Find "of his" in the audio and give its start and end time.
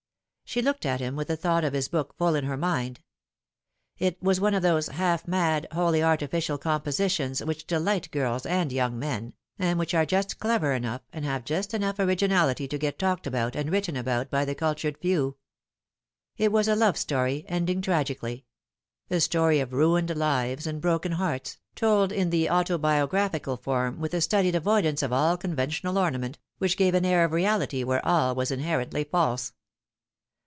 1.63-1.87